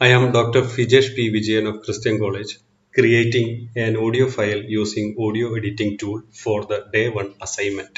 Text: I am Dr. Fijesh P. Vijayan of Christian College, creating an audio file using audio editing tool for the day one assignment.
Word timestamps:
I 0.00 0.08
am 0.08 0.32
Dr. 0.32 0.62
Fijesh 0.62 1.14
P. 1.14 1.30
Vijayan 1.30 1.68
of 1.68 1.84
Christian 1.84 2.18
College, 2.18 2.58
creating 2.92 3.70
an 3.76 3.96
audio 3.96 4.28
file 4.28 4.62
using 4.64 5.14
audio 5.20 5.54
editing 5.54 5.96
tool 5.98 6.22
for 6.32 6.64
the 6.64 6.86
day 6.92 7.08
one 7.10 7.34
assignment. 7.40 7.90